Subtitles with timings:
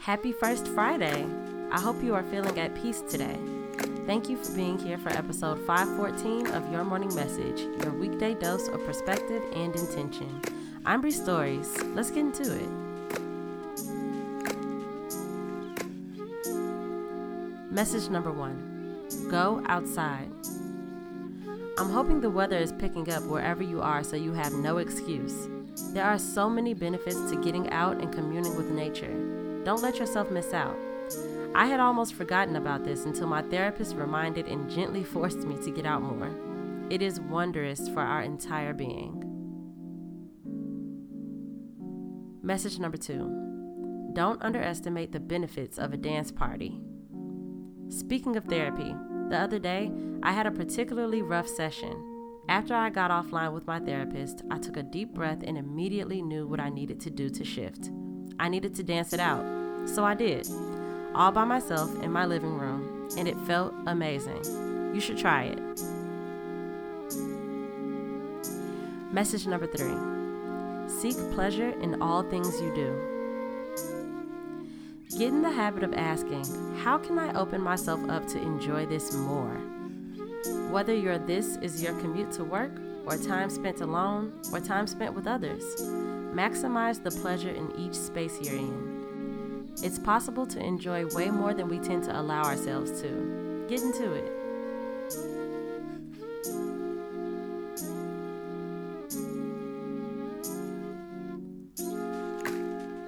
[0.00, 1.26] Happy First Friday!
[1.70, 3.36] I hope you are feeling at peace today.
[4.06, 8.68] Thank you for being here for episode 514 of Your Morning Message, your weekday dose
[8.68, 10.40] of perspective and intention.
[10.86, 11.82] I'm Bree Stories.
[11.94, 12.68] Let's get into it.
[17.70, 20.30] Message number one Go outside.
[21.76, 25.48] I'm hoping the weather is picking up wherever you are so you have no excuse.
[25.92, 29.14] There are so many benefits to getting out and communing with nature.
[29.68, 30.78] Don't let yourself miss out.
[31.54, 35.70] I had almost forgotten about this until my therapist reminded and gently forced me to
[35.70, 36.30] get out more.
[36.88, 39.22] It is wondrous for our entire being.
[42.40, 46.80] Message number two Don't underestimate the benefits of a dance party.
[47.90, 48.94] Speaking of therapy,
[49.28, 51.92] the other day I had a particularly rough session.
[52.48, 56.46] After I got offline with my therapist, I took a deep breath and immediately knew
[56.46, 57.90] what I needed to do to shift.
[58.40, 59.57] I needed to dance it out.
[59.94, 60.46] So I did,
[61.14, 64.44] all by myself in my living room, and it felt amazing.
[64.94, 65.58] You should try it.
[69.10, 69.96] Message number three
[71.00, 73.18] Seek pleasure in all things you do.
[75.18, 76.44] Get in the habit of asking,
[76.76, 79.56] How can I open myself up to enjoy this more?
[80.70, 82.72] Whether your this is your commute to work,
[83.06, 85.64] or time spent alone, or time spent with others,
[86.34, 88.97] maximize the pleasure in each space you're in.
[89.80, 93.66] It's possible to enjoy way more than we tend to allow ourselves to.
[93.68, 94.32] Get into it.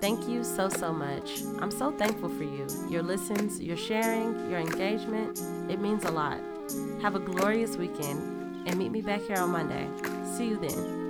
[0.00, 1.42] Thank you so, so much.
[1.60, 2.66] I'm so thankful for you.
[2.88, 6.38] Your listens, your sharing, your engagement, it means a lot.
[7.02, 9.88] Have a glorious weekend and meet me back here on Monday.
[10.36, 11.09] See you then.